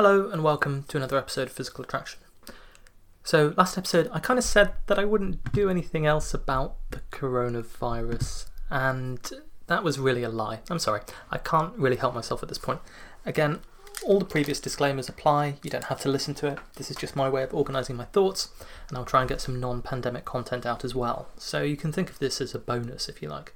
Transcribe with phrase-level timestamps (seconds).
[0.00, 2.20] Hello and welcome to another episode of Physical Attraction.
[3.24, 7.00] So, last episode, I kind of said that I wouldn't do anything else about the
[7.10, 9.28] coronavirus, and
[9.66, 10.60] that was really a lie.
[10.70, 11.00] I'm sorry,
[11.32, 12.78] I can't really help myself at this point.
[13.26, 13.58] Again,
[14.06, 16.60] all the previous disclaimers apply, you don't have to listen to it.
[16.76, 18.50] This is just my way of organising my thoughts,
[18.88, 21.26] and I'll try and get some non pandemic content out as well.
[21.38, 23.52] So, you can think of this as a bonus if you like.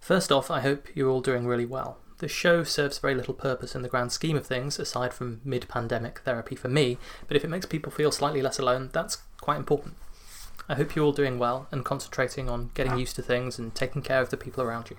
[0.00, 1.98] First off, I hope you're all doing really well.
[2.18, 5.68] The show serves very little purpose in the grand scheme of things, aside from mid
[5.68, 9.56] pandemic therapy for me, but if it makes people feel slightly less alone, that's quite
[9.56, 9.96] important.
[10.68, 14.00] I hope you're all doing well and concentrating on getting used to things and taking
[14.00, 14.96] care of the people around you.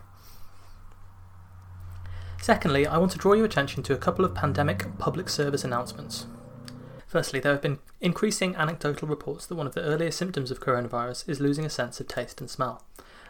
[2.42, 6.28] Secondly, I want to draw your attention to a couple of pandemic public service announcements.
[7.08, 11.28] Firstly, there have been increasing anecdotal reports that one of the earliest symptoms of coronavirus
[11.28, 12.84] is losing a sense of taste and smell.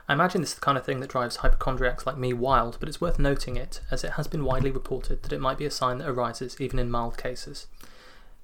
[0.08, 2.88] I imagine this is the kind of thing that drives hypochondriacs like me wild, but
[2.88, 5.72] it's worth noting it, as it has been widely reported that it might be a
[5.72, 7.66] sign that arises even in mild cases.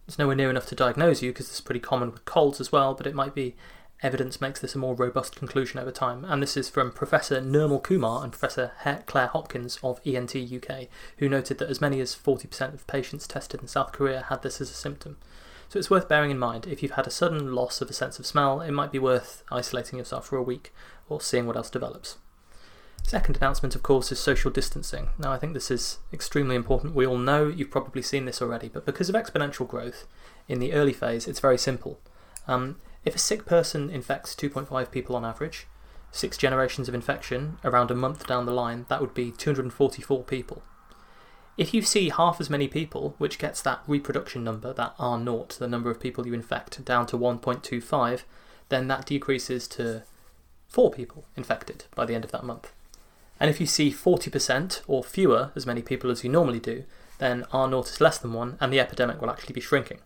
[0.08, 2.96] It's nowhere near enough to diagnose you, because is pretty common with colds as well,
[2.96, 3.56] but it might be
[4.02, 6.26] evidence makes this a more robust conclusion over time.
[6.26, 8.72] And this is from Professor Nirmal Kumar and Professor
[9.06, 13.62] Claire Hopkins of ENT UK, who noted that as many as 40% of patients tested
[13.62, 15.18] in South Korea had this as a symptom.
[15.72, 18.20] So it's worth bearing in mind if you've had a sudden loss of a sense
[18.20, 20.74] of smell, it might be worth isolating yourself for a week
[21.08, 22.18] or seeing what else develops.
[23.04, 25.12] Second announcement, of course, is social distancing.
[25.18, 26.94] Now, I think this is extremely important.
[26.94, 30.08] We all know, you've probably seen this already, but because of exponential growth
[30.50, 32.02] in the early phase, it's very simple.
[32.50, 35.68] Um, if a sick person infects 2.5 people on average,
[36.12, 40.64] six generations of infection around a month down the line, that would be 244 people.
[41.62, 45.50] If you see half as many people, which gets that reproduction number, that R naught,
[45.60, 48.24] the number of people you infect, down to 1.25,
[48.70, 50.02] then that decreases to
[50.68, 52.72] four people infected by the end of that month.
[53.40, 56.84] And if you see 40% or fewer, as many people as you normally do,
[57.20, 60.00] then R naught is less than 1 and the epidemic will actually be shrinking.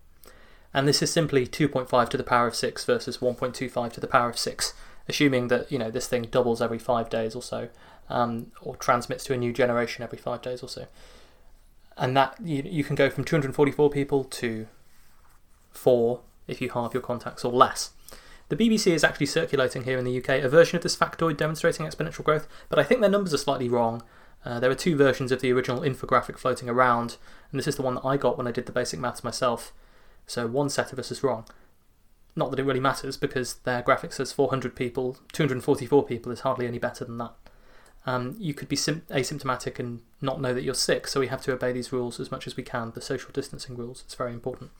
[0.73, 4.27] And this is simply 2.5 to the power of 6 versus 1.25 to the power
[4.27, 4.73] of 6,
[5.07, 7.69] assuming that you know this thing doubles every 5 days or so,
[8.09, 10.87] um, or transmits to a new generation every 5 days or so.
[11.97, 14.67] And that you, you can go from 244 people to
[15.71, 17.91] 4 if you halve your contacts or less.
[18.49, 21.85] The BBC is actually circulating here in the UK a version of this factoid demonstrating
[21.85, 24.03] exponential growth, but I think their numbers are slightly wrong.
[24.45, 27.17] Uh, there are two versions of the original infographic floating around,
[27.49, 29.73] and this is the one that I got when I did the basic maths myself.
[30.27, 31.45] So one set of us is wrong.
[32.35, 36.67] Not that it really matters, because their graphic says 400 people, 244 people is hardly
[36.67, 37.33] any better than that.
[38.05, 41.53] Um, you could be asymptomatic and not know that you're sick, so we have to
[41.53, 44.03] obey these rules as much as we can, the social distancing rules.
[44.05, 44.71] It's very important.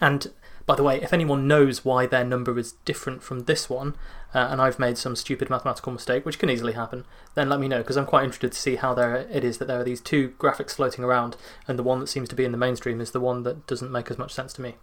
[0.00, 0.32] And
[0.66, 3.96] by the way, if anyone knows why their number is different from this one,
[4.34, 7.68] uh, and I've made some stupid mathematical mistake, which can easily happen, then let me
[7.68, 10.00] know, because I'm quite interested to see how there it is that there are these
[10.00, 11.36] two graphics floating around,
[11.66, 13.90] and the one that seems to be in the mainstream is the one that doesn't
[13.90, 14.74] make as much sense to me.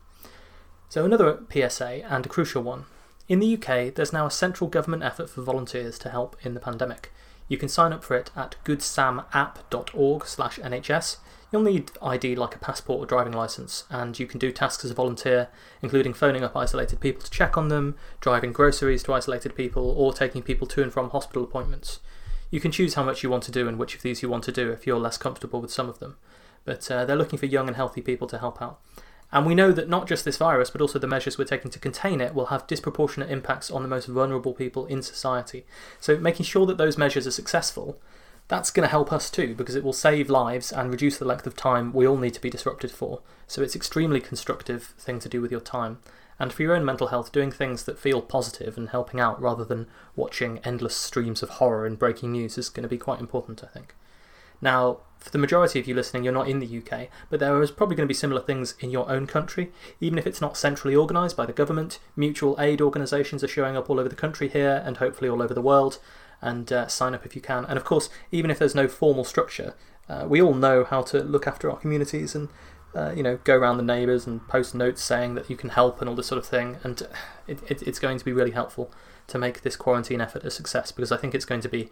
[0.90, 2.86] So, another PSA, and a crucial one.
[3.28, 6.60] In the UK, there's now a central government effort for volunteers to help in the
[6.60, 7.12] pandemic.
[7.48, 11.18] You can sign up for it at goodsamapp.org/nhs
[11.56, 14.92] You'll need ID like a passport or driving license, and you can do tasks as
[14.92, 15.48] a volunteer,
[15.82, 20.12] including phoning up isolated people to check on them, driving groceries to isolated people, or
[20.12, 22.02] taking people to and from hospital appointments.
[22.52, 24.44] You can choose how much you want to do and which of these you want
[24.44, 26.18] to do if you're less comfortable with some of them.
[26.66, 28.82] But uh, they're looking for young and healthy people to help out.
[29.32, 31.80] And we know that not just this virus, but also the measures we're taking to
[31.80, 35.66] contain it will have disproportionate impacts on the most vulnerable people in society.
[36.00, 38.00] So, making sure that those measures are successful
[38.48, 41.48] that's going to help us too because it will save lives and reduce the length
[41.48, 43.22] of time we all need to be disrupted for.
[43.48, 46.00] So it's extremely constructive thing to do with your time.
[46.38, 49.64] And for your own mental health, doing things that feel positive and helping out rather
[49.64, 53.64] than watching endless streams of horror and breaking news is going to be quite important,
[53.64, 53.96] I think.
[54.62, 57.72] Now, for the majority of you listening, you're not in the UK, but there is
[57.72, 60.96] probably going to be similar things in your own country, even if it's not centrally
[60.96, 61.98] organised by the government.
[62.16, 65.56] Mutual aid organisations are showing up all over the country here and hopefully all over
[65.56, 65.98] the world,
[66.44, 67.66] and uh, sign up if you can.
[67.66, 69.74] And of course, even if there's no formal structure,
[70.08, 72.50] uh, we all know how to look after our communities and
[72.94, 76.02] uh, you know go around the neighbours and post notes saying that you can help
[76.02, 76.78] and all this sort of thing.
[76.84, 77.02] And
[77.48, 78.92] it, it, it's going to be really helpful
[79.26, 81.90] to make this quarantine effort a success because I think it's going to be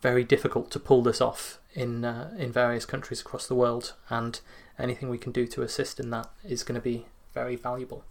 [0.00, 4.40] very difficult to pull this off in uh, in various countries across the world, and
[4.78, 8.04] anything we can do to assist in that is going to be very valuable.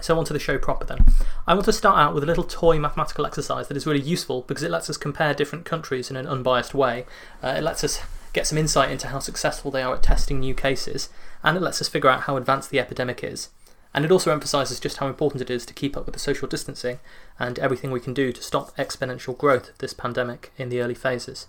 [0.00, 1.04] So, on to the show proper then.
[1.46, 4.42] I want to start out with a little toy mathematical exercise that is really useful
[4.42, 7.04] because it lets us compare different countries in an unbiased way.
[7.42, 8.00] Uh, it lets us
[8.32, 11.08] get some insight into how successful they are at testing new cases,
[11.42, 13.48] and it lets us figure out how advanced the epidemic is.
[13.94, 16.46] And it also emphasises just how important it is to keep up with the social
[16.46, 17.00] distancing
[17.38, 20.94] and everything we can do to stop exponential growth of this pandemic in the early
[20.94, 21.46] phases.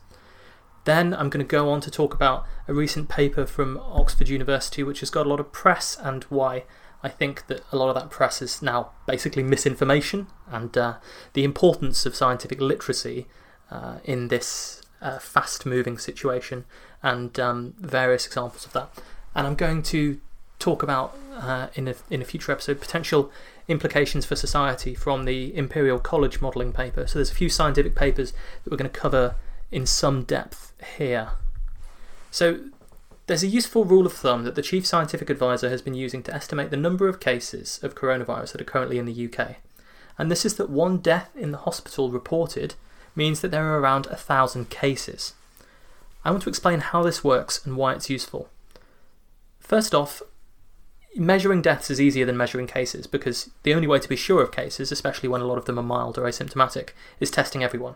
[0.86, 4.84] Then I'm going to go on to talk about a recent paper from Oxford University
[4.84, 6.64] which has got a lot of press and why
[7.04, 10.96] I think that a lot of that press is now basically misinformation and uh,
[11.34, 13.28] the importance of scientific literacy
[13.70, 16.66] uh, in this uh, fast moving situation
[17.02, 18.90] and um, various examples of that.
[19.36, 20.20] And I'm going to
[20.60, 23.32] talk about uh, in, a, in a future episode potential
[23.68, 27.08] implications for society from the Imperial College modelling paper.
[27.08, 28.34] So there's a few scientific papers
[28.64, 29.36] that we're going to cover
[29.72, 31.32] in some depth here.
[32.32, 32.60] So
[33.28, 36.34] there's a useful rule of thumb that the Chief Scientific Advisor has been using to
[36.34, 39.58] estimate the number of cases of coronavirus that are currently in the UK.
[40.18, 42.76] And this is that one death in the hospital reported
[43.16, 45.34] means that there are around a thousand cases.
[46.26, 48.50] I want to explain how this works and why it's useful.
[49.60, 50.22] First off,
[51.16, 54.52] measuring deaths is easier than measuring cases because the only way to be sure of
[54.52, 56.90] cases, especially when a lot of them are mild or asymptomatic,
[57.20, 57.96] is testing everyone.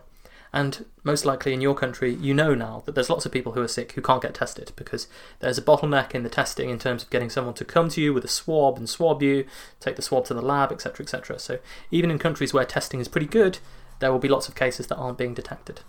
[0.52, 3.60] And most likely in your country, you know now that there's lots of people who
[3.60, 5.08] are sick who can't get tested because
[5.40, 8.14] there's a bottleneck in the testing in terms of getting someone to come to you
[8.14, 9.46] with a swab and swab you,
[9.80, 11.40] take the swab to the lab, etc., etc.
[11.40, 11.58] So
[11.90, 13.58] even in countries where testing is pretty good,
[13.98, 15.80] there will be lots of cases that aren't being detected.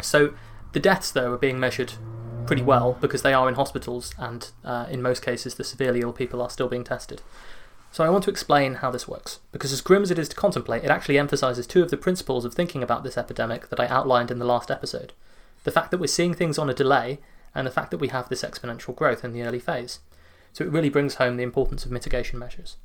[0.00, 0.34] So
[0.72, 1.94] the deaths, though, are being measured
[2.46, 6.12] pretty well because they are in hospitals, and uh, in most cases, the severely ill
[6.12, 7.22] people are still being tested.
[7.92, 10.36] So I want to explain how this works, because as grim as it is to
[10.36, 13.86] contemplate, it actually emphasises two of the principles of thinking about this epidemic that I
[13.86, 15.12] outlined in the last episode
[15.66, 17.18] the fact that we're seeing things on a delay,
[17.52, 19.98] and the fact that we have this exponential growth in the early phase.
[20.52, 22.76] So it really brings home the importance of mitigation measures.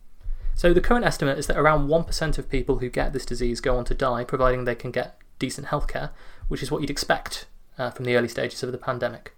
[0.56, 3.78] So the current estimate is that around 1% of people who get this disease go
[3.78, 6.10] on to die, providing they can get decent healthcare,
[6.48, 7.46] which is what you'd expect
[7.78, 9.36] uh, from the early stages of the pandemic.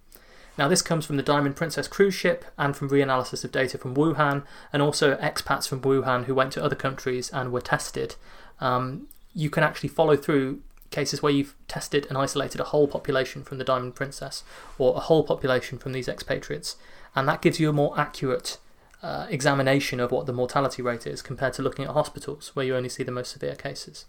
[0.57, 3.95] Now, this comes from the Diamond Princess cruise ship and from reanalysis of data from
[3.95, 8.15] Wuhan, and also expats from Wuhan who went to other countries and were tested.
[8.59, 10.61] Um, you can actually follow through
[10.91, 14.43] cases where you've tested and isolated a whole population from the Diamond Princess
[14.77, 16.77] or a whole population from these expatriates,
[17.15, 18.59] and that gives you a more accurate
[19.01, 22.75] uh, examination of what the mortality rate is compared to looking at hospitals where you
[22.75, 24.05] only see the most severe cases.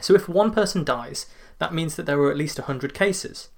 [0.00, 1.26] So, if one person dies,
[1.58, 3.48] that means that there were at least 100 cases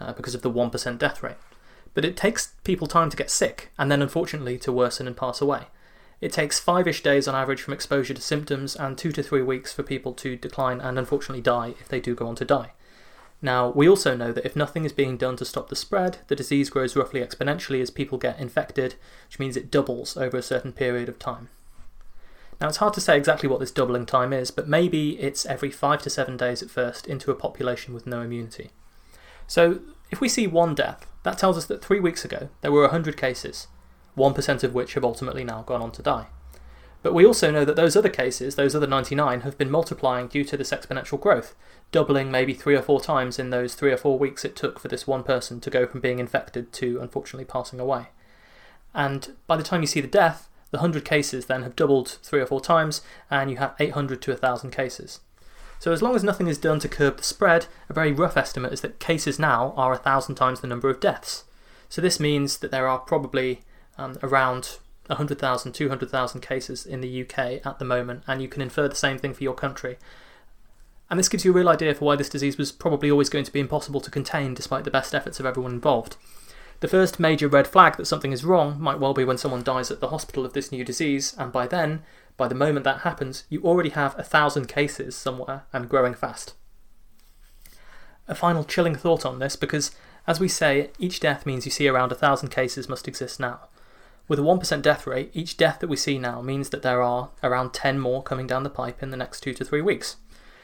[0.00, 1.36] uh, because of the 1% death rate.
[1.94, 5.40] But it takes people time to get sick and then, unfortunately, to worsen and pass
[5.40, 5.66] away.
[6.20, 9.42] It takes five ish days on average from exposure to symptoms and two to three
[9.42, 12.72] weeks for people to decline and unfortunately die if they do go on to die.
[13.42, 16.36] Now, we also know that if nothing is being done to stop the spread, the
[16.36, 18.96] disease grows roughly exponentially as people get infected,
[19.28, 21.48] which means it doubles over a certain period of time.
[22.60, 25.70] Now, it's hard to say exactly what this doubling time is, but maybe it's every
[25.70, 28.70] five to seven days at first into a population with no immunity.
[29.50, 29.80] So
[30.12, 33.16] if we see one death, that tells us that three weeks ago there were 100
[33.16, 33.66] cases,
[34.16, 36.28] 1% of which have ultimately now gone on to die.
[37.02, 40.44] But we also know that those other cases, those other 99, have been multiplying due
[40.44, 41.56] to this exponential growth,
[41.90, 44.86] doubling maybe three or four times in those three or four weeks it took for
[44.86, 48.10] this one person to go from being infected to unfortunately passing away.
[48.94, 52.40] And by the time you see the death, the 100 cases then have doubled three
[52.40, 55.18] or four times, and you have 800 to 1,000 cases.
[55.80, 58.74] So, as long as nothing is done to curb the spread, a very rough estimate
[58.74, 61.44] is that cases now are a thousand times the number of deaths.
[61.88, 63.62] So, this means that there are probably
[63.96, 68.88] um, around 100,000, 200,000 cases in the UK at the moment, and you can infer
[68.88, 69.96] the same thing for your country.
[71.08, 73.46] And this gives you a real idea for why this disease was probably always going
[73.46, 76.16] to be impossible to contain despite the best efforts of everyone involved.
[76.80, 79.90] The first major red flag that something is wrong might well be when someone dies
[79.90, 82.02] at the hospital of this new disease, and by then,
[82.40, 86.54] by the moment that happens, you already have a thousand cases somewhere and growing fast.
[88.26, 89.90] A final chilling thought on this because,
[90.26, 93.68] as we say, each death means you see around a thousand cases must exist now.
[94.26, 97.28] With a 1% death rate, each death that we see now means that there are
[97.42, 100.16] around 10 more coming down the pipe in the next two to three weeks.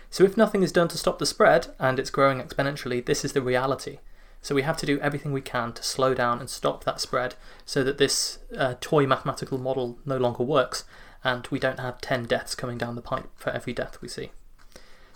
[0.09, 3.35] So, if nothing is done to stop the spread, and it's growing exponentially, this is
[3.35, 3.99] the reality.
[4.41, 7.35] So, we have to do everything we can to slow down and stop that spread
[7.67, 10.85] so that this uh, toy mathematical model no longer works
[11.27, 14.31] and we don't have 10 deaths coming down the pipe for every death we see.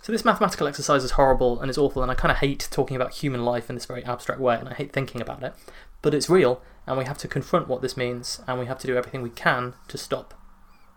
[0.01, 2.97] So, this mathematical exercise is horrible and it's awful, and I kind of hate talking
[2.97, 5.53] about human life in this very abstract way, and I hate thinking about it.
[6.01, 8.87] But it's real, and we have to confront what this means, and we have to
[8.87, 10.33] do everything we can to stop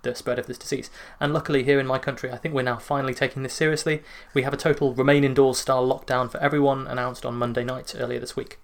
[0.02, 0.90] the spread of this disease.
[1.20, 4.02] And luckily, here in my country, I think we're now finally taking this seriously.
[4.34, 8.18] We have a total remain indoors style lockdown for everyone announced on Monday night earlier
[8.18, 8.58] this week.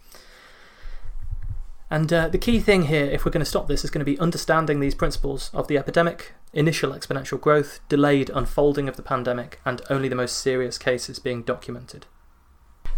[1.91, 4.11] And uh, the key thing here, if we're going to stop this, is going to
[4.11, 9.61] be understanding these principles of the epidemic, initial exponential growth, delayed unfolding of the pandemic,
[9.65, 12.07] and only the most serious cases being documented.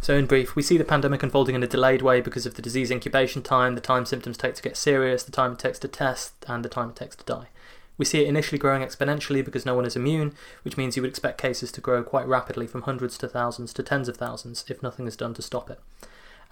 [0.02, 2.62] So, in brief, we see the pandemic unfolding in a delayed way because of the
[2.62, 5.88] disease incubation time, the time symptoms take to get serious, the time it takes to
[5.88, 7.48] test, and the time it takes to die.
[7.96, 10.34] We see it initially growing exponentially because no one is immune,
[10.64, 13.82] which means you would expect cases to grow quite rapidly from hundreds to thousands to
[13.82, 15.78] tens of thousands if nothing is done to stop it.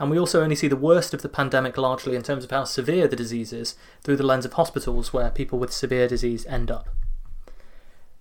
[0.01, 2.65] And we also only see the worst of the pandemic largely in terms of how
[2.65, 6.71] severe the disease is through the lens of hospitals where people with severe disease end
[6.71, 6.89] up.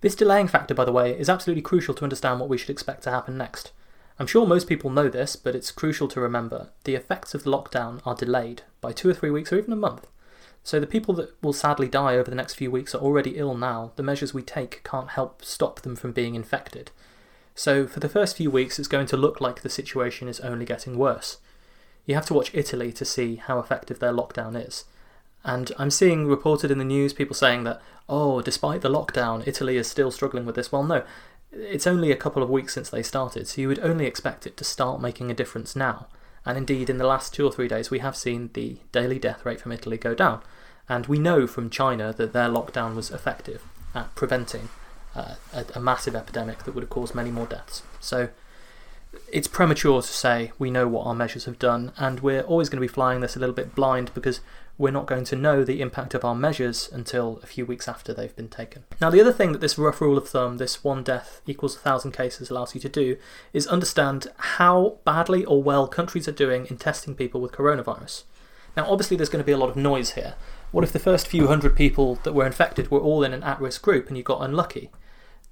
[0.02, 3.02] This delaying factor, by the way, is absolutely crucial to understand what we should expect
[3.04, 3.72] to happen next.
[4.18, 7.50] I'm sure most people know this, but it's crucial to remember the effects of the
[7.50, 10.06] lockdown are delayed by two or three weeks or even a month.
[10.62, 13.56] So the people that will sadly die over the next few weeks are already ill
[13.56, 13.92] now.
[13.96, 16.90] The measures we take can't help stop them from being infected.
[17.54, 20.66] So for the first few weeks, it's going to look like the situation is only
[20.66, 21.38] getting worse.
[22.10, 24.84] You have to watch Italy to see how effective their lockdown is.
[25.44, 29.76] And I'm seeing reported in the news people saying that, oh, despite the lockdown, Italy
[29.76, 30.72] is still struggling with this.
[30.72, 31.04] Well, no,
[31.52, 34.56] it's only a couple of weeks since they started, so you would only expect it
[34.56, 36.08] to start making a difference now.
[36.44, 39.46] And indeed, in the last two or three days, we have seen the daily death
[39.46, 40.42] rate from Italy go down.
[40.88, 43.62] And we know from China that their lockdown was effective
[43.94, 44.68] at preventing
[45.14, 47.84] uh, a, a massive epidemic that would have caused many more deaths.
[48.00, 48.30] So
[49.32, 52.80] it's premature to say we know what our measures have done, and we're always going
[52.80, 54.40] to be flying this a little bit blind because
[54.78, 58.14] we're not going to know the impact of our measures until a few weeks after
[58.14, 58.84] they've been taken.
[59.00, 61.80] Now, the other thing that this rough rule of thumb, this one death equals a
[61.80, 63.16] thousand cases, allows you to do
[63.52, 68.24] is understand how badly or well countries are doing in testing people with coronavirus.
[68.76, 70.34] Now, obviously, there's going to be a lot of noise here.
[70.70, 73.60] What if the first few hundred people that were infected were all in an at
[73.60, 74.90] risk group and you got unlucky?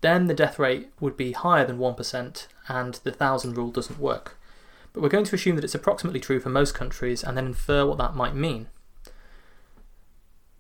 [0.01, 4.37] Then the death rate would be higher than 1% and the thousand rule doesn't work.
[4.93, 7.87] But we're going to assume that it's approximately true for most countries and then infer
[7.87, 8.69] what that might mean.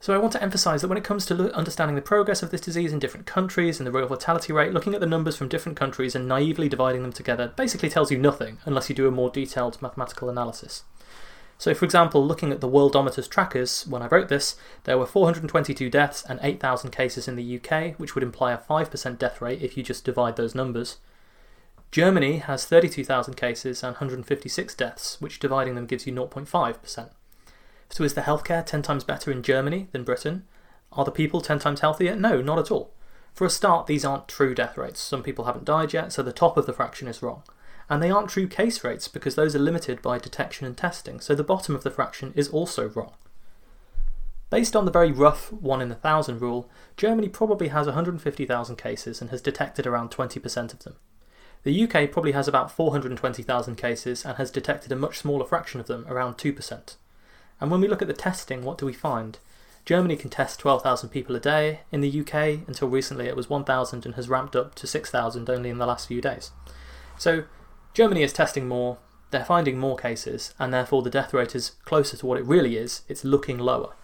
[0.00, 2.60] So I want to emphasise that when it comes to understanding the progress of this
[2.60, 5.76] disease in different countries and the real mortality rate, looking at the numbers from different
[5.76, 9.28] countries and naively dividing them together basically tells you nothing unless you do a more
[9.28, 10.84] detailed mathematical analysis.
[11.60, 15.90] So, for example, looking at the Worldometer's trackers, when I wrote this, there were 422
[15.90, 19.76] deaths and 8,000 cases in the UK, which would imply a 5% death rate if
[19.76, 20.98] you just divide those numbers.
[21.90, 27.10] Germany has 32,000 cases and 156 deaths, which dividing them gives you 0.5%.
[27.90, 30.44] So, is the healthcare 10 times better in Germany than Britain?
[30.92, 32.14] Are the people 10 times healthier?
[32.14, 32.92] No, not at all.
[33.32, 35.00] For a start, these aren't true death rates.
[35.00, 37.42] Some people haven't died yet, so the top of the fraction is wrong
[37.88, 41.34] and they aren't true case rates because those are limited by detection and testing, so
[41.34, 43.14] the bottom of the fraction is also wrong.
[44.50, 49.20] Based on the very rough 1 in a thousand rule, Germany probably has 150,000 cases
[49.20, 50.96] and has detected around 20% of them.
[51.64, 55.86] The UK probably has about 420,000 cases and has detected a much smaller fraction of
[55.86, 56.96] them, around 2%.
[57.60, 59.38] And when we look at the testing, what do we find?
[59.84, 61.80] Germany can test 12,000 people a day.
[61.90, 65.70] In the UK, until recently, it was 1,000 and has ramped up to 6,000 only
[65.70, 66.50] in the last few days.
[67.18, 67.44] So
[67.94, 68.98] Germany is testing more,
[69.30, 72.76] they're finding more cases, and therefore the death rate is closer to what it really
[72.76, 73.94] is, it's looking lower.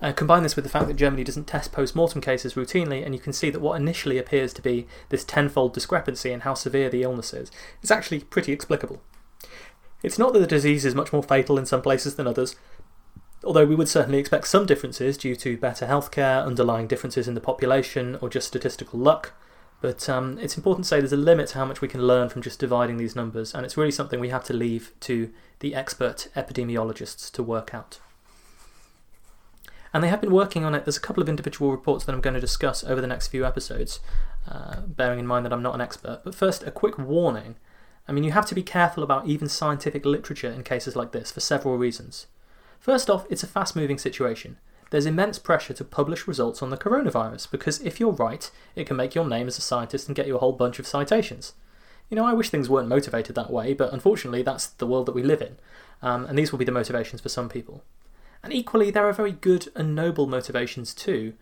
[0.00, 3.14] Uh, combine this with the fact that Germany doesn't test post mortem cases routinely, and
[3.14, 6.90] you can see that what initially appears to be this tenfold discrepancy in how severe
[6.90, 7.50] the illness is
[7.82, 9.00] is actually pretty explicable.
[10.02, 12.56] It's not that the disease is much more fatal in some places than others,
[13.42, 17.40] although we would certainly expect some differences due to better healthcare, underlying differences in the
[17.40, 19.32] population, or just statistical luck.
[19.80, 22.28] But um, it's important to say there's a limit to how much we can learn
[22.28, 25.74] from just dividing these numbers, and it's really something we have to leave to the
[25.74, 27.98] expert epidemiologists to work out.
[29.96, 30.84] And they have been working on it.
[30.84, 33.46] There's a couple of individual reports that I'm going to discuss over the next few
[33.46, 33.98] episodes,
[34.46, 36.20] uh, bearing in mind that I'm not an expert.
[36.22, 37.56] But first, a quick warning.
[38.06, 41.32] I mean, you have to be careful about even scientific literature in cases like this
[41.32, 42.26] for several reasons.
[42.78, 44.58] First off, it's a fast moving situation
[44.90, 48.96] there's immense pressure to publish results on the coronavirus because if you're right, it can
[48.96, 51.54] make your name as a scientist and get you a whole bunch of citations.
[52.08, 55.14] You know, I wish things weren't motivated that way, but unfortunately, that's the world that
[55.14, 55.56] we live in,
[56.02, 57.82] um, and these will be the motivations for some people.
[58.46, 61.32] And equally, there are very good and noble motivations too.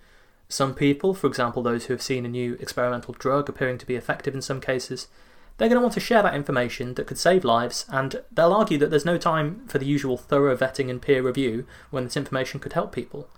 [0.48, 3.94] Some people, for example, those who have seen a new experimental drug appearing to be
[3.94, 5.08] effective in some cases,
[5.58, 8.78] they're going to want to share that information that could save lives, and they'll argue
[8.78, 12.58] that there's no time for the usual thorough vetting and peer review when this information
[12.58, 13.28] could help people.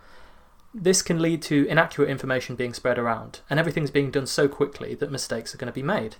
[0.72, 4.94] This can lead to inaccurate information being spread around, and everything's being done so quickly
[4.94, 6.14] that mistakes are going to be made.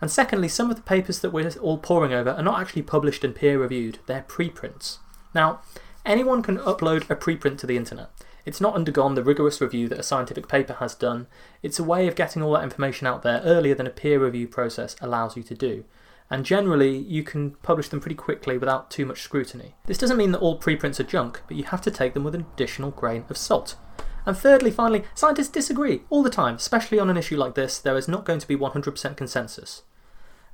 [0.00, 3.24] And secondly, some of the papers that we're all poring over are not actually published
[3.24, 5.00] and peer reviewed, they're preprints.
[5.34, 5.62] Now,
[6.06, 8.10] anyone can upload a preprint to the internet.
[8.46, 11.26] It's not undergone the rigorous review that a scientific paper has done.
[11.62, 14.46] It's a way of getting all that information out there earlier than a peer review
[14.46, 15.84] process allows you to do.
[16.30, 19.74] And generally, you can publish them pretty quickly without too much scrutiny.
[19.86, 22.34] This doesn't mean that all preprints are junk, but you have to take them with
[22.34, 23.76] an additional grain of salt.
[24.24, 27.78] And thirdly, finally, scientists disagree all the time, especially on an issue like this.
[27.78, 29.82] There is not going to be 100% consensus.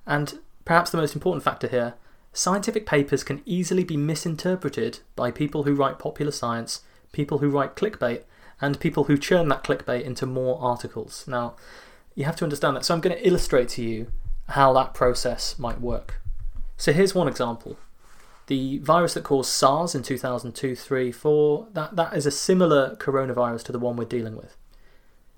[0.07, 1.95] And perhaps the most important factor here
[2.33, 7.77] scientific papers can easily be misinterpreted by people who write popular science people who write
[7.77, 8.23] clickbait,
[8.61, 11.25] and people who churn that clickbait into more articles.
[11.29, 11.55] Now,
[12.15, 12.85] you have to understand that.
[12.85, 14.13] So I'm going to illustrate to you
[14.49, 16.21] how that process might work.
[16.77, 17.77] So here's one example.
[18.47, 23.65] The virus that caused SARS in 2002, 3, 4, that, that is a similar coronavirus
[23.65, 24.57] to the one we're dealing with.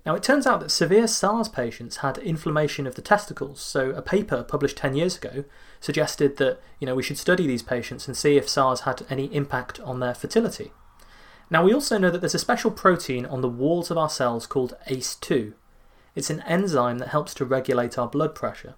[0.07, 3.61] Now, it turns out that severe SARS patients had inflammation of the testicles.
[3.61, 5.45] So, a paper published 10 years ago
[5.81, 9.35] suggested that you know, we should study these patients and see if SARS had any
[9.35, 10.73] impact on their fertility.
[11.49, 14.47] Now, we also know that there's a special protein on the walls of our cells
[14.47, 15.55] called ACE2.
[16.15, 18.75] It's an enzyme that helps to regulate our blood pressure.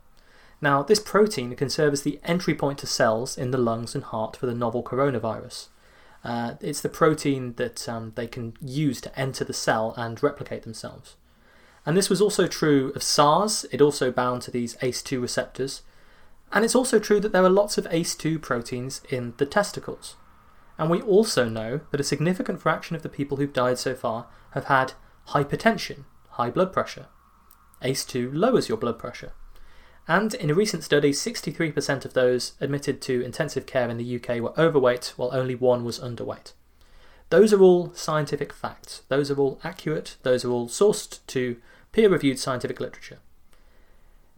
[0.60, 4.04] Now, this protein can serve as the entry point to cells in the lungs and
[4.04, 5.68] heart for the novel coronavirus.
[6.24, 10.62] Uh, it's the protein that um, they can use to enter the cell and replicate
[10.62, 11.16] themselves.
[11.84, 15.82] And this was also true of SARS, it also bound to these ACE2 receptors.
[16.52, 20.16] And it's also true that there are lots of ACE2 proteins in the testicles.
[20.78, 24.26] And we also know that a significant fraction of the people who've died so far
[24.50, 24.94] have had
[25.28, 27.06] hypertension, high blood pressure.
[27.82, 29.32] ACE2 lowers your blood pressure.
[30.08, 34.40] And in a recent study, 63% of those admitted to intensive care in the UK
[34.40, 36.52] were overweight, while only one was underweight.
[37.30, 39.02] Those are all scientific facts.
[39.08, 40.16] Those are all accurate.
[40.22, 41.56] Those are all sourced to
[41.90, 43.18] peer reviewed scientific literature.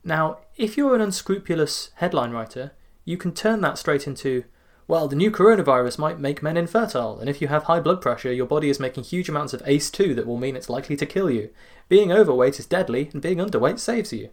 [0.02, 2.72] Now, if you're an unscrupulous headline writer,
[3.04, 4.44] you can turn that straight into
[4.88, 8.32] well, the new coronavirus might make men infertile, and if you have high blood pressure,
[8.32, 11.30] your body is making huge amounts of ACE2 that will mean it's likely to kill
[11.30, 11.50] you.
[11.90, 14.30] Being overweight is deadly, and being underweight saves you.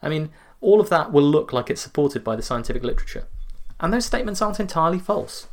[0.00, 0.30] I mean,
[0.64, 3.26] all of that will look like it's supported by the scientific literature.
[3.78, 5.46] And those statements aren't entirely false.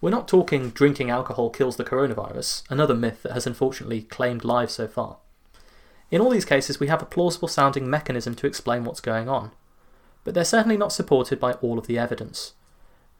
[0.00, 4.74] We're not talking drinking alcohol kills the coronavirus, another myth that has unfortunately claimed lives
[4.74, 5.18] so far.
[6.10, 9.52] In all these cases, we have a plausible sounding mechanism to explain what's going on.
[10.24, 12.54] But they're certainly not supported by all of the evidence.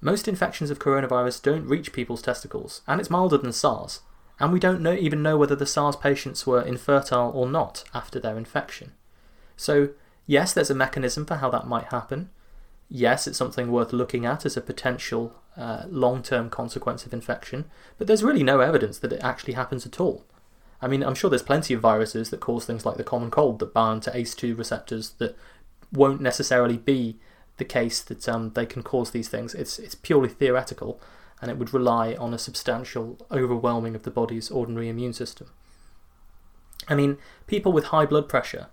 [0.00, 4.00] Most infections of coronavirus don't reach people's testicles, and it's milder than SARS,
[4.38, 8.20] and we don't know, even know whether the SARS patients were infertile or not after
[8.20, 8.92] their infection.
[9.56, 9.90] So,
[10.26, 12.30] yes, there's a mechanism for how that might happen.
[12.88, 17.64] Yes, it's something worth looking at as a potential uh, long term consequence of infection,
[17.98, 20.24] but there's really no evidence that it actually happens at all.
[20.80, 23.58] I mean, I'm sure there's plenty of viruses that cause things like the common cold
[23.60, 25.36] that bind to ACE2 receptors that
[25.92, 27.16] won't necessarily be
[27.56, 29.54] the case that um, they can cause these things.
[29.54, 31.00] It's, it's purely theoretical,
[31.40, 35.48] and it would rely on a substantial overwhelming of the body's ordinary immune system.
[36.88, 38.68] I mean, people with high blood pressure,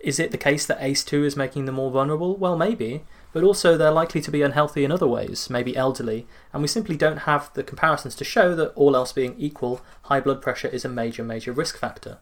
[0.00, 2.36] is it the case that ACE2 is making them more vulnerable?
[2.36, 6.62] Well, maybe, but also they're likely to be unhealthy in other ways, maybe elderly, and
[6.62, 10.40] we simply don't have the comparisons to show that, all else being equal, high blood
[10.40, 12.18] pressure is a major, major risk factor.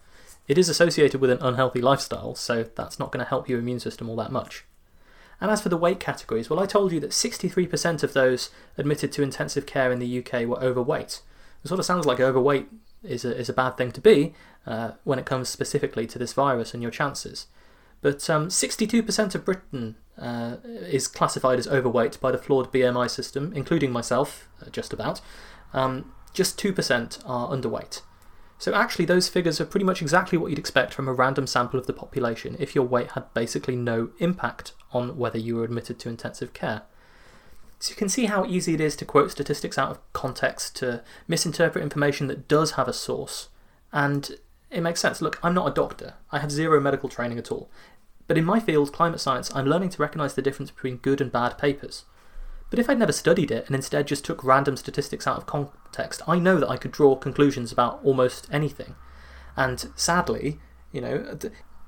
[0.49, 3.81] It is associated with an unhealthy lifestyle, so that's not going to help your immune
[3.81, 4.65] system all that much.
[5.41, 9.13] And as for the weight categories, well, I told you that 63% of those admitted
[9.13, 11.21] to intensive care in the UK were overweight.
[11.63, 12.69] It sort of sounds like overweight
[13.05, 14.35] is a, is a bad thing to be
[14.67, 17.47] uh, when it comes specifically to this virus and your chances.
[18.01, 23.53] But um, 62% of Britain uh, is classified as overweight by the flawed BMI system,
[23.55, 25.21] including myself, uh, just about.
[25.73, 28.03] Um, just 2% are underweight.
[28.59, 31.79] So actually, those figures are pretty much exactly what you'd expect from a random sample
[31.79, 35.99] of the population if your weight had basically no impact on whether you were admitted
[36.01, 36.83] to intensive care.
[37.79, 41.05] So you can see how easy it is to quote statistics out of context, to
[41.29, 43.49] misinterpret information that does have a source.
[43.93, 44.33] And
[44.71, 45.23] it makes sense.
[45.23, 47.71] Look, I'm not a doctor, I have zero medical training at all.
[48.29, 51.33] But in my field, climate science, I'm learning to recognise the difference between good and
[51.33, 52.05] bad papers.
[52.71, 56.21] But if I'd never studied it and instead just took random statistics out of context,
[56.29, 58.95] I know that I could draw conclusions about almost anything.
[59.57, 60.61] And sadly,
[60.93, 61.39] you know,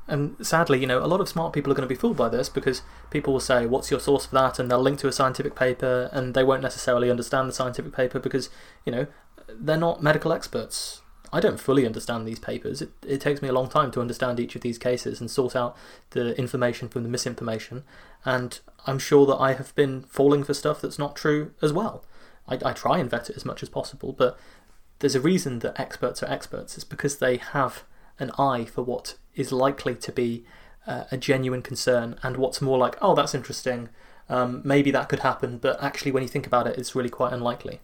[0.08, 2.28] and sadly, you know, a lot of smart people are going to be fooled by
[2.28, 4.58] this because people will say, What's your source for that?
[4.58, 8.18] And they'll link to a scientific paper and they won't necessarily understand the scientific paper
[8.18, 8.48] because,
[8.86, 9.06] you know,
[9.48, 10.99] they're not medical experts.
[11.32, 12.82] I don't fully understand these papers.
[12.82, 15.54] It, it takes me a long time to understand each of these cases and sort
[15.54, 15.76] out
[16.10, 17.84] the information from the misinformation.
[18.24, 22.04] And I'm sure that I have been falling for stuff that's not true as well.
[22.48, 24.38] I, I try and vet it as much as possible, but
[24.98, 26.76] there's a reason that experts are experts.
[26.76, 27.84] It's because they have
[28.18, 30.44] an eye for what is likely to be
[30.86, 33.88] uh, a genuine concern and what's more like, oh, that's interesting.
[34.28, 37.32] Um, maybe that could happen, but actually, when you think about it, it's really quite
[37.32, 37.80] unlikely.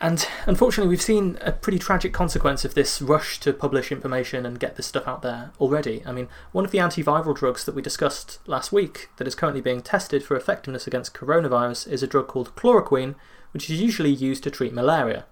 [0.00, 4.58] And unfortunately, we've seen a pretty tragic consequence of this rush to publish information and
[4.58, 6.02] get this stuff out there already.
[6.06, 9.60] I mean, one of the antiviral drugs that we discussed last week that is currently
[9.60, 13.14] being tested for effectiveness against coronavirus is a drug called chloroquine,
[13.52, 15.26] which is usually used to treat malaria.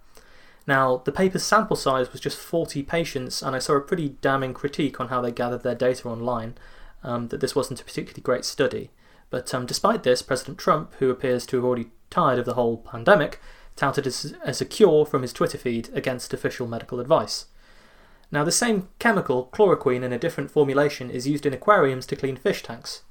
[0.67, 4.53] Now, the paper's sample size was just 40 patients, and I saw a pretty damning
[4.53, 6.57] critique on how they gathered their data online
[7.03, 8.91] um, that this wasn't a particularly great study.
[9.31, 12.77] But um, despite this, President Trump, who appears to have already tired of the whole
[12.77, 13.41] pandemic,
[13.79, 17.47] touted as, as a cure from his Twitter feed against official medical advice.
[18.31, 22.37] Now, the same chemical, chloroquine, in a different formulation, is used in aquariums to clean
[22.37, 23.03] fish tanks.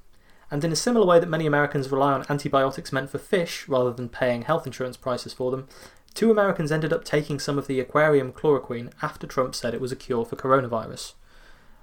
[0.50, 3.92] And in a similar way that many Americans rely on antibiotics meant for fish rather
[3.92, 5.66] than paying health insurance prices for them,
[6.14, 9.92] two Americans ended up taking some of the aquarium chloroquine after Trump said it was
[9.92, 11.14] a cure for coronavirus.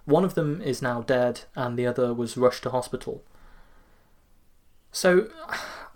[0.06, 3.24] One of them is now dead, and the other was rushed to hospital.
[4.91, 5.28] So,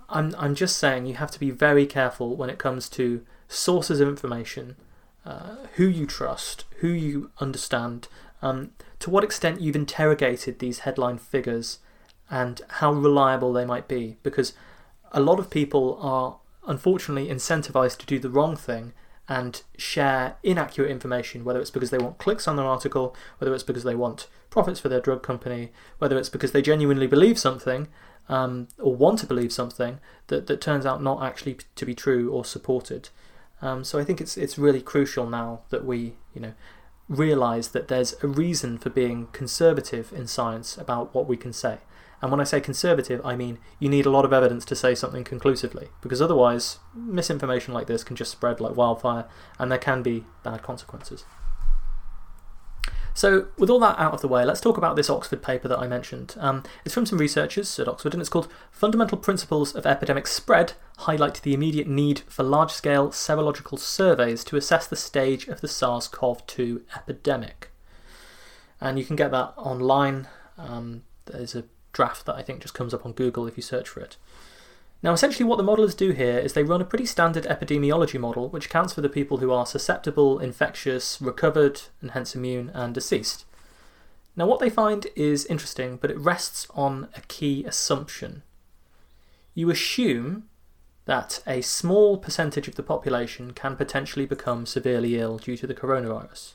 [0.09, 3.99] I'm, I'm just saying you have to be very careful when it comes to sources
[3.99, 4.75] of information,
[5.25, 8.07] uh, who you trust, who you understand,
[8.41, 11.79] um, to what extent you've interrogated these headline figures,
[12.29, 14.17] and how reliable they might be.
[14.23, 14.53] Because
[15.11, 18.93] a lot of people are unfortunately incentivized to do the wrong thing
[19.27, 23.63] and share inaccurate information, whether it's because they want clicks on their article, whether it's
[23.63, 27.87] because they want profits for their drug company, whether it's because they genuinely believe something
[28.29, 32.31] um, or want to believe something that, that turns out not actually to be true
[32.31, 33.09] or supported.
[33.61, 36.53] Um, so I think it's it's really crucial now that we you know
[37.09, 41.79] realize that there's a reason for being conservative in science about what we can say.
[42.21, 44.93] And when I say conservative, I mean you need a lot of evidence to say
[44.95, 49.25] something conclusively, because otherwise, misinformation like this can just spread like wildfire,
[49.57, 51.25] and there can be bad consequences.
[53.19, 55.77] So, with all that out of the way, let's talk about this Oxford paper that
[55.77, 56.35] I mentioned.
[56.39, 60.71] Um, it's from some researchers at Oxford, and it's called Fundamental Principles of Epidemic Spread
[60.99, 65.67] Highlight the Immediate Need for Large Scale Serological Surveys to Assess the Stage of the
[65.67, 67.71] SARS CoV 2 Epidemic.
[68.79, 70.29] And you can get that online.
[70.57, 73.89] Um, there's a draft that I think just comes up on Google if you search
[73.89, 74.15] for it.
[75.01, 78.49] Now, essentially, what the modelers do here is they run a pretty standard epidemiology model
[78.49, 83.45] which accounts for the people who are susceptible, infectious, recovered, and hence immune, and deceased.
[84.35, 88.43] Now, what they find is interesting, but it rests on a key assumption.
[89.53, 90.49] You assume
[91.05, 95.73] that a small percentage of the population can potentially become severely ill due to the
[95.73, 96.53] coronavirus.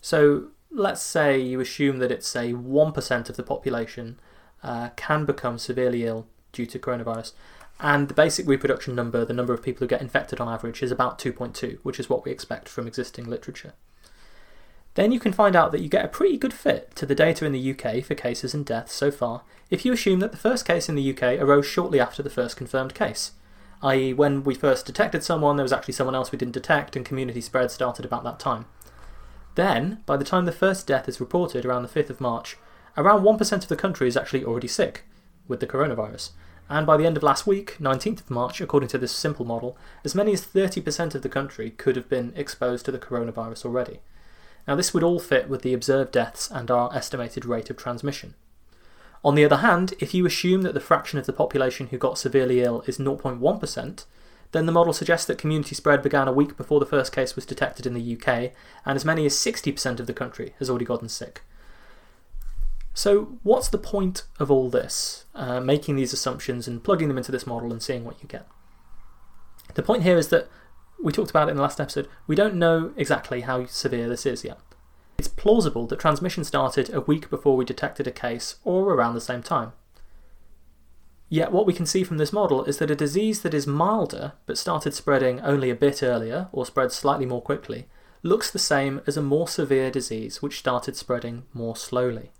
[0.00, 4.18] So, let's say you assume that it's say 1% of the population
[4.62, 7.32] uh, can become severely ill due to coronavirus.
[7.78, 10.90] And the basic reproduction number, the number of people who get infected on average, is
[10.90, 13.74] about 2.2, which is what we expect from existing literature.
[14.94, 17.44] Then you can find out that you get a pretty good fit to the data
[17.44, 20.64] in the UK for cases and deaths so far if you assume that the first
[20.64, 23.32] case in the UK arose shortly after the first confirmed case,
[23.82, 27.04] i.e., when we first detected someone, there was actually someone else we didn't detect, and
[27.04, 28.64] community spread started about that time.
[29.56, 32.56] Then, by the time the first death is reported around the 5th of March,
[32.96, 35.04] around 1% of the country is actually already sick
[35.48, 36.30] with the coronavirus.
[36.68, 39.78] And by the end of last week, 19th of March, according to this simple model,
[40.04, 44.00] as many as 30% of the country could have been exposed to the coronavirus already.
[44.66, 48.34] Now, this would all fit with the observed deaths and our estimated rate of transmission.
[49.24, 52.18] On the other hand, if you assume that the fraction of the population who got
[52.18, 54.04] severely ill is 0.1%,
[54.52, 57.46] then the model suggests that community spread began a week before the first case was
[57.46, 58.52] detected in the UK,
[58.84, 61.42] and as many as 60% of the country has already gotten sick.
[62.96, 65.26] So, what's the point of all this?
[65.34, 68.48] Uh, making these assumptions and plugging them into this model and seeing what you get.
[69.74, 70.48] The point here is that
[71.04, 72.08] we talked about it in the last episode.
[72.26, 74.58] We don't know exactly how severe this is yet.
[75.18, 79.20] It's plausible that transmission started a week before we detected a case or around the
[79.20, 79.72] same time.
[81.28, 84.32] Yet, what we can see from this model is that a disease that is milder
[84.46, 87.88] but started spreading only a bit earlier or spread slightly more quickly
[88.22, 92.30] looks the same as a more severe disease which started spreading more slowly.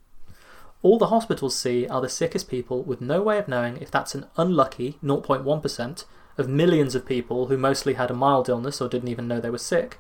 [0.83, 4.15] All the hospitals see are the sickest people with no way of knowing if that's
[4.15, 6.05] an unlucky 0.1%
[6.39, 9.51] of millions of people who mostly had a mild illness or didn't even know they
[9.51, 9.99] were sick,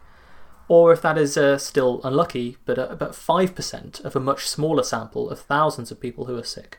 [0.68, 4.82] or if that is uh, still unlucky, but uh, about 5% of a much smaller
[4.82, 6.78] sample of thousands of people who are sick.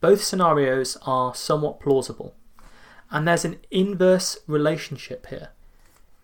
[0.00, 2.34] Both scenarios are somewhat plausible,
[3.10, 5.50] and there's an inverse relationship here.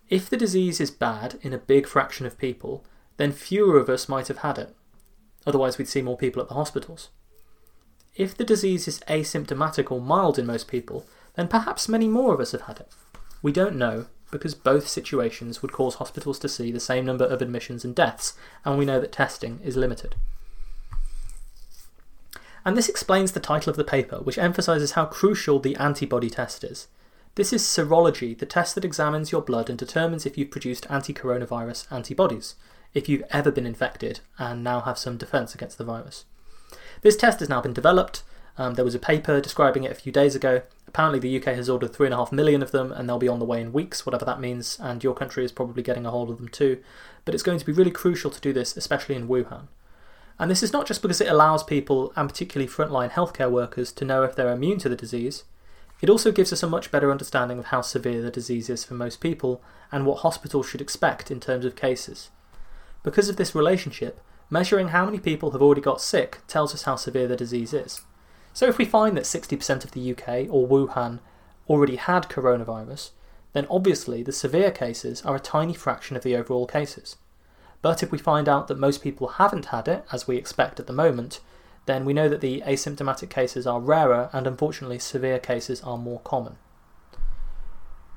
[0.09, 2.85] If the disease is bad in a big fraction of people,
[3.19, 4.75] then fewer of us might have had it.
[5.49, 7.09] Otherwise, we'd see more people at the hospitals.
[8.15, 11.07] If the disease is asymptomatic or mild in most people,
[11.37, 12.93] then perhaps many more of us have had it.
[13.41, 17.41] We don't know, because both situations would cause hospitals to see the same number of
[17.41, 20.17] admissions and deaths, and we know that testing is limited.
[22.63, 26.63] And this explains the title of the paper, which emphasises how crucial the antibody test
[26.63, 26.89] is.
[27.37, 31.15] This is serology, the test that examines your blood and determines if you've produced anti
[31.15, 32.55] coronavirus antibodies,
[32.95, 36.25] if you've ever been infected and now have some defense against the virus.
[37.03, 38.23] This test has now been developed.
[38.57, 40.63] Um, there was a paper describing it a few days ago.
[40.87, 43.61] Apparently, the UK has ordered 3.5 million of them and they'll be on the way
[43.61, 46.49] in weeks, whatever that means, and your country is probably getting a hold of them
[46.49, 46.83] too.
[47.25, 49.69] But it's going to be really crucial to do this, especially in Wuhan.
[50.39, 54.05] And this is not just because it allows people, and particularly frontline healthcare workers, to
[54.05, 55.45] know if they're immune to the disease,
[56.01, 58.95] it also gives us a much better understanding of how severe the disease is for
[58.95, 62.31] most people and what hospitals should expect in terms of cases.
[63.03, 66.97] Because of this relationship, measuring how many people have already got sick tells us how
[66.97, 68.03] severe the disease is.
[68.53, 71.21] So if we find that 60% of the UK or Wuhan
[71.69, 73.11] already had coronavirus,
[73.53, 77.17] then obviously the severe cases are a tiny fraction of the overall cases.
[77.83, 80.87] But if we find out that most people haven't had it, as we expect at
[80.87, 81.41] the moment,
[81.87, 86.21] then we know that the asymptomatic cases are rarer and unfortunately severe cases are more
[86.21, 86.57] common.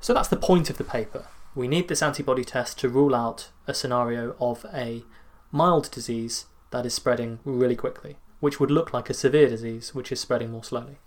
[0.00, 1.26] So that's the point of the paper.
[1.54, 5.04] We need this antibody test to rule out a scenario of a
[5.50, 10.10] mild disease that is spreading really quickly, which would look like a severe disease which
[10.10, 10.98] is spreading more slowly.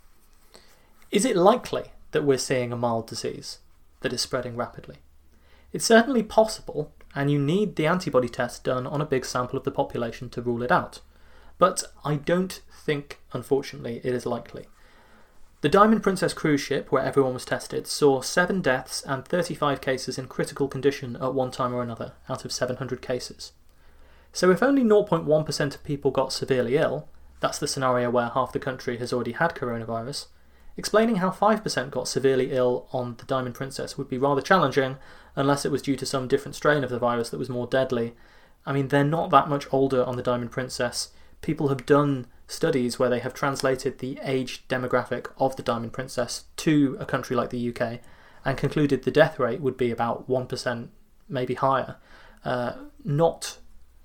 [1.10, 3.58] Is it likely that we're seeing a mild disease
[4.00, 4.98] that is spreading rapidly?
[5.72, 9.64] It's certainly possible, and you need the antibody test done on a big sample of
[9.64, 11.00] the population to rule it out.
[11.58, 14.66] But I don't think, unfortunately, it is likely.
[15.62, 20.18] The Diamond Princess cruise ship, where everyone was tested, saw 7 deaths and 35 cases
[20.18, 23.52] in critical condition at one time or another, out of 700 cases.
[24.32, 27.08] So if only 0.1% of people got severely ill,
[27.40, 30.26] that's the scenario where half the country has already had coronavirus,
[30.76, 34.98] explaining how 5% got severely ill on the Diamond Princess would be rather challenging
[35.36, 38.14] unless it was due to some different strain of the virus that was more deadly.
[38.66, 41.12] I mean, they're not that much older on the Diamond Princess.
[41.40, 46.44] People have done studies where they have translated the age demographic of the Diamond Princess
[46.56, 48.00] to a country like the UK
[48.44, 50.88] and concluded the death rate would be about 1%,
[51.28, 51.96] maybe higher.
[52.44, 53.58] Uh, not,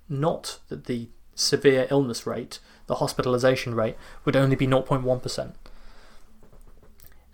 [0.08, 5.52] not that the severe illness rate, the hospitalization rate, would only be 0.1%.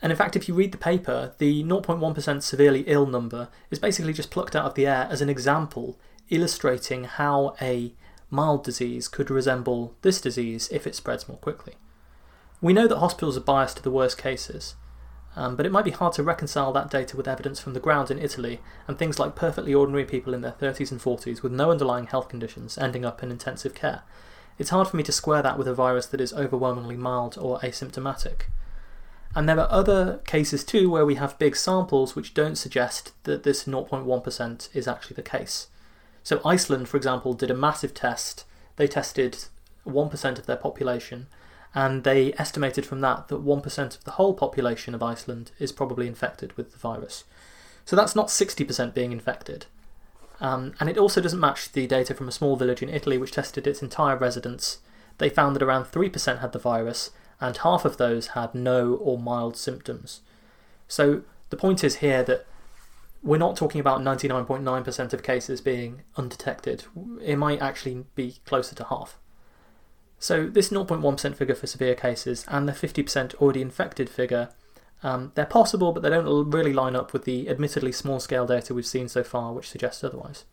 [0.01, 4.13] And in fact, if you read the paper, the 0.1% severely ill number is basically
[4.13, 5.99] just plucked out of the air as an example
[6.31, 7.93] illustrating how a
[8.31, 11.75] mild disease could resemble this disease if it spreads more quickly.
[12.61, 14.75] We know that hospitals are biased to the worst cases,
[15.37, 18.11] um, but it might be hard to reconcile that data with evidence from the ground
[18.11, 21.71] in Italy and things like perfectly ordinary people in their 30s and 40s with no
[21.71, 24.03] underlying health conditions ending up in intensive care.
[24.59, 27.61] It's hard for me to square that with a virus that is overwhelmingly mild or
[27.61, 28.43] asymptomatic.
[29.35, 33.45] And there are other cases too where we have big samples which don't suggest that
[33.45, 35.69] this 0.1% is actually the case.
[36.29, 38.45] So Iceland, for example, did a massive test.
[38.77, 39.47] They tested
[39.87, 41.27] 1% of their population,
[41.75, 46.07] and they estimated from that that 1% of the whole population of Iceland is probably
[46.07, 47.25] infected with the virus.
[47.87, 49.65] So that's not 60% being infected.
[50.39, 53.33] Um, and it also doesn't match the data from a small village in Italy which
[53.33, 54.81] tested its entire residents.
[55.17, 57.11] They found that around 3% had the virus,
[57.41, 60.21] and half of those had no or mild symptoms.
[60.89, 62.45] So the point is here that
[63.23, 66.85] we're not talking about 99.9% of cases being undetected.
[67.23, 69.19] It might actually be closer to half.
[70.19, 74.51] So, this 0.1% figure for severe cases and the 50% already infected figure,
[75.03, 78.75] um, they're possible, but they don't really line up with the admittedly small scale data
[78.75, 80.45] we've seen so far, which suggests otherwise.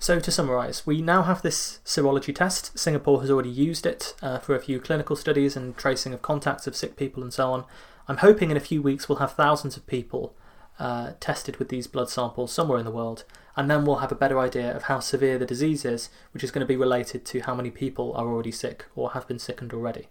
[0.00, 2.78] So, to summarise, we now have this serology test.
[2.78, 6.68] Singapore has already used it uh, for a few clinical studies and tracing of contacts
[6.68, 7.64] of sick people and so on.
[8.06, 10.36] I'm hoping in a few weeks we'll have thousands of people
[10.78, 13.24] uh, tested with these blood samples somewhere in the world,
[13.56, 16.52] and then we'll have a better idea of how severe the disease is, which is
[16.52, 19.72] going to be related to how many people are already sick or have been sickened
[19.72, 20.06] already.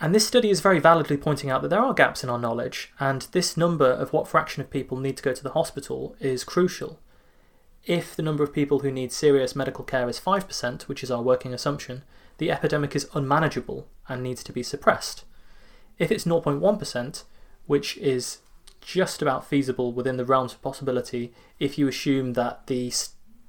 [0.00, 2.90] And this study is very validly pointing out that there are gaps in our knowledge,
[2.98, 6.42] and this number of what fraction of people need to go to the hospital is
[6.42, 6.98] crucial
[7.86, 11.22] if the number of people who need serious medical care is 5%, which is our
[11.22, 12.02] working assumption,
[12.38, 15.24] the epidemic is unmanageable and needs to be suppressed.
[15.98, 17.24] If it's 0.1%,
[17.66, 18.38] which is
[18.80, 22.92] just about feasible within the realms of possibility if you assume that the,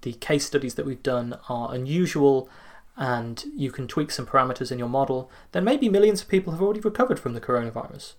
[0.01, 2.49] the case studies that we've done are unusual
[2.95, 6.61] and you can tweak some parameters in your model, then maybe millions of people have
[6.61, 8.13] already recovered from the coronavirus.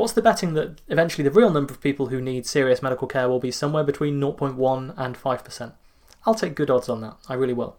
[0.00, 3.28] What's the betting that eventually the real number of people who need serious medical care
[3.28, 5.72] will be somewhere between 0.1 and 5%?
[6.24, 7.76] I'll take good odds on that, I really will.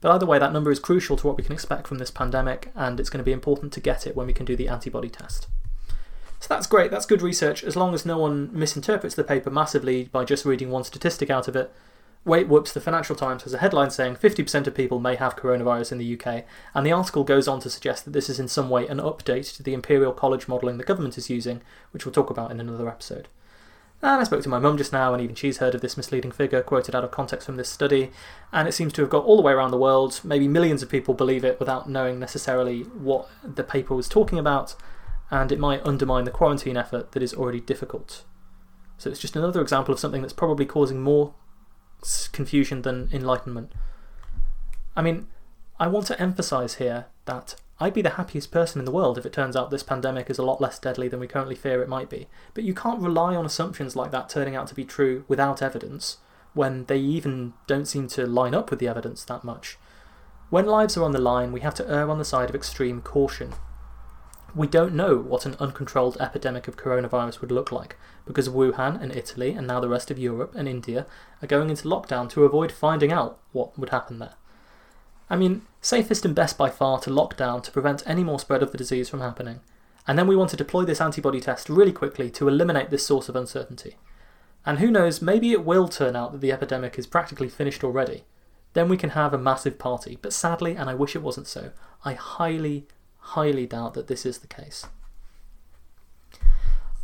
[0.00, 2.72] But either way, that number is crucial to what we can expect from this pandemic,
[2.74, 5.08] and it's going to be important to get it when we can do the antibody
[5.08, 5.46] test.
[6.40, 10.06] So that's great, that's good research, as long as no one misinterprets the paper massively
[10.06, 11.72] by just reading one statistic out of it.
[12.24, 15.90] Wait, whoops, the Financial Times has a headline saying 50% of people may have coronavirus
[15.90, 18.70] in the UK, and the article goes on to suggest that this is in some
[18.70, 22.30] way an update to the Imperial College modelling the government is using, which we'll talk
[22.30, 23.26] about in another episode.
[24.02, 26.30] And I spoke to my mum just now, and even she's heard of this misleading
[26.30, 28.12] figure quoted out of context from this study,
[28.52, 30.20] and it seems to have got all the way around the world.
[30.22, 34.76] Maybe millions of people believe it without knowing necessarily what the paper was talking about,
[35.28, 38.22] and it might undermine the quarantine effort that is already difficult.
[38.96, 41.34] So it's just another example of something that's probably causing more
[42.32, 43.72] confusion than enlightenment.
[44.96, 45.28] I mean,
[45.78, 49.26] I want to emphasize here that I'd be the happiest person in the world if
[49.26, 51.88] it turns out this pandemic is a lot less deadly than we currently fear it
[51.88, 52.28] might be.
[52.54, 56.18] But you can't rely on assumptions like that turning out to be true without evidence,
[56.54, 59.78] when they even don't seem to line up with the evidence that much.
[60.50, 63.00] When lives are on the line, we have to err on the side of extreme
[63.00, 63.54] caution.
[64.54, 69.14] We don't know what an uncontrolled epidemic of coronavirus would look like, because Wuhan and
[69.16, 71.06] Italy, and now the rest of Europe and India,
[71.40, 74.34] are going into lockdown to avoid finding out what would happen there.
[75.30, 78.62] I mean, safest and best by far to lock down to prevent any more spread
[78.62, 79.60] of the disease from happening.
[80.06, 83.30] And then we want to deploy this antibody test really quickly to eliminate this source
[83.30, 83.96] of uncertainty.
[84.66, 88.24] And who knows, maybe it will turn out that the epidemic is practically finished already.
[88.74, 90.18] Then we can have a massive party.
[90.20, 91.70] But sadly, and I wish it wasn't so,
[92.04, 92.86] I highly,
[93.22, 94.86] highly doubt that this is the case.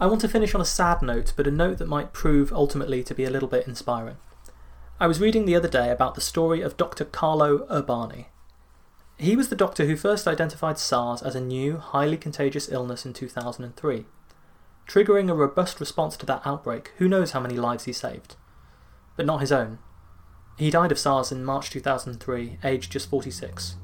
[0.00, 3.02] I want to finish on a sad note, but a note that might prove ultimately
[3.02, 4.16] to be a little bit inspiring.
[5.00, 7.04] I was reading the other day about the story of Dr.
[7.04, 8.26] Carlo Urbani.
[9.16, 13.12] He was the doctor who first identified SARS as a new, highly contagious illness in
[13.12, 14.07] 2003,
[14.87, 16.92] triggering a robust response to that outbreak.
[16.98, 18.37] Who knows how many lives he saved?
[19.16, 19.78] But not his own.
[20.57, 23.74] He died of SARS in March 2003, aged just 46.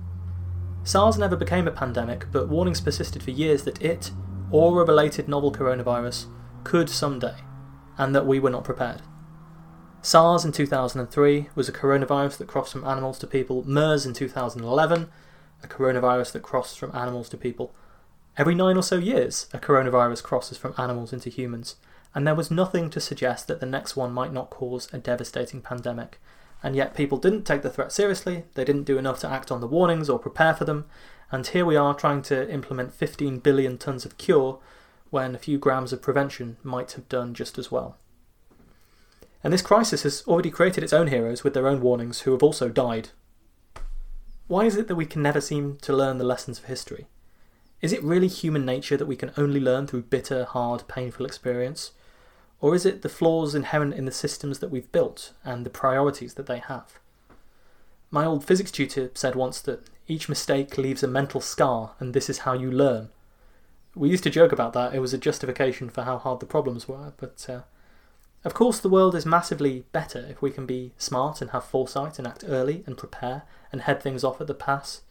[0.85, 4.11] SARS never became a pandemic, but warnings persisted for years that it,
[4.51, 6.27] or a related novel coronavirus,
[6.63, 7.37] could someday,
[7.97, 9.01] and that we were not prepared.
[10.03, 13.67] SARS in 2003 was a coronavirus that crossed from animals to people.
[13.67, 15.09] MERS in 2011,
[15.63, 17.75] a coronavirus that crossed from animals to people.
[18.37, 21.77] Every nine or so years, a coronavirus crosses from animals into humans,
[22.15, 25.63] and there was nothing to suggest that the next one might not cause a devastating
[25.63, 26.21] pandemic.
[26.65, 29.61] And yet, people didn't take the threat seriously, they didn't do enough to act on
[29.61, 30.87] the warnings or prepare for them,
[31.31, 34.59] and here we are trying to implement 15 billion tonnes of cure
[35.11, 37.99] when a few grams of prevention might have done just as well.
[39.43, 42.43] And this crisis has already created its own heroes with their own warnings who have
[42.43, 43.11] also died.
[44.47, 47.09] Why is it that we can never seem to learn the lessons of history?
[47.83, 51.93] Is it really human nature that we can only learn through bitter, hard, painful experience?
[52.65, 56.33] Or is it the flaws inherent in the systems that we've built and the priorities
[56.33, 56.99] that they have?
[58.11, 62.31] My old physics tutor said once that each mistake leaves a mental scar and this
[62.31, 63.11] is how you learn.
[63.95, 66.89] We used to joke about that, it was a justification for how hard the problems
[66.89, 67.61] were, but uh,
[68.47, 72.19] of course, the world is massively better if we can be smart and have foresight
[72.19, 75.03] and act early and prepare and head things off at the pass.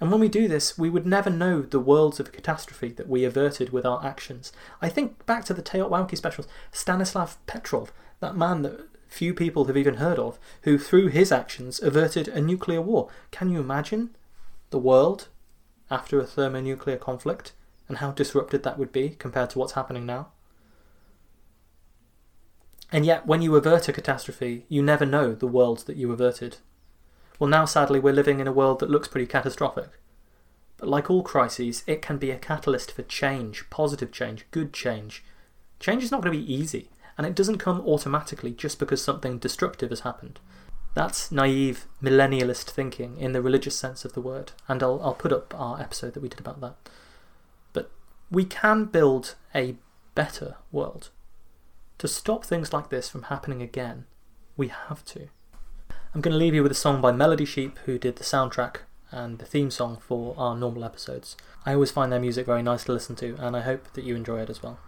[0.00, 3.24] And when we do this, we would never know the worlds of catastrophe that we
[3.24, 4.52] averted with our actions.
[4.82, 9.76] I think back to the TEOTWAWKI specials, Stanislav Petrov, that man that few people have
[9.76, 13.08] even heard of, who through his actions averted a nuclear war.
[13.30, 14.14] Can you imagine
[14.70, 15.28] the world
[15.90, 17.52] after a thermonuclear conflict
[17.88, 20.28] and how disrupted that would be compared to what's happening now?
[22.92, 26.58] And yet, when you avert a catastrophe, you never know the world that you averted.
[27.38, 29.90] Well, now sadly, we're living in a world that looks pretty catastrophic.
[30.78, 35.24] But like all crises, it can be a catalyst for change, positive change, good change.
[35.80, 39.38] Change is not going to be easy, and it doesn't come automatically just because something
[39.38, 40.38] destructive has happened.
[40.94, 45.32] That's naive, millennialist thinking in the religious sense of the word, and I'll, I'll put
[45.32, 46.76] up our episode that we did about that.
[47.74, 47.90] But
[48.30, 49.76] we can build a
[50.14, 51.10] better world.
[51.98, 54.06] To stop things like this from happening again,
[54.56, 55.28] we have to.
[56.14, 58.76] I'm going to leave you with a song by Melodysheep, who did the soundtrack
[59.10, 61.36] and the theme song for our normal episodes.
[61.64, 64.16] I always find their music very nice to listen to, and I hope that you
[64.16, 64.78] enjoy it as well.